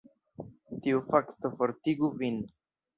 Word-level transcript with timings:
Tiu 0.87 1.03
fakto 1.13 1.55
fortigu 1.61 2.13
vin. 2.25 2.45